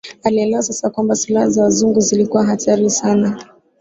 Alielewa 0.23 0.63
sasa 0.63 0.89
kwamba 0.89 1.15
silaha 1.15 1.49
za 1.49 1.63
Wazungu 1.63 1.99
zilikuwa 1.99 2.45
hatari 2.45 2.89
sana 2.89 3.41